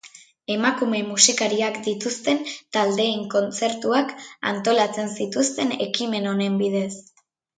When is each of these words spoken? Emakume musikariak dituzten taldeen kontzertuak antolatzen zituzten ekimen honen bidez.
Emakume 0.51 1.01
musikariak 1.09 1.75
dituzten 1.87 2.39
taldeen 2.77 3.21
kontzertuak 3.35 4.15
antolatzen 4.53 5.13
zituzten 5.19 5.77
ekimen 5.89 6.29
honen 6.33 6.57
bidez. 6.65 6.91